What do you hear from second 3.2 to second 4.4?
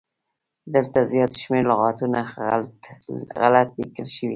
غلت ليکل شوي